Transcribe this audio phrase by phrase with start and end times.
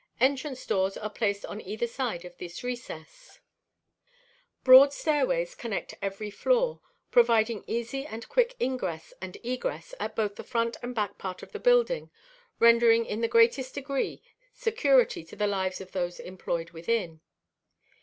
[0.19, 3.39] Entrance doors are placed on either side of this recess.
[3.53, 6.81] [Illustration: THE FRONT ENTRANCE.] Broad stairways connect every floor,
[7.11, 11.43] providing easy and quick ingress and egress at both the front and the back part
[11.43, 12.09] of the building,
[12.59, 14.23] rendering in the greatest degree
[14.55, 17.21] security to the lives of those employed within.